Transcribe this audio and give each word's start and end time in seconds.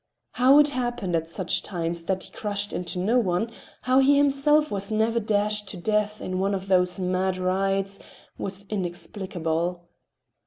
How 0.31 0.57
it 0.57 0.69
happened 0.69 1.15
at 1.15 1.29
such 1.29 1.61
times 1.61 2.05
that 2.05 2.23
he 2.23 2.31
crushed 2.33 2.73
no 2.97 3.19
one, 3.19 3.51
how 3.83 3.99
he 3.99 4.17
himself 4.17 4.71
was 4.71 4.89
never 4.89 5.19
dashed 5.19 5.67
to 5.69 5.77
death 5.77 6.19
in 6.21 6.39
one 6.39 6.55
of 6.55 6.67
these 6.69 6.99
mad 6.99 7.37
rides, 7.37 7.99
was 8.35 8.65
inexplicable. 8.71 9.89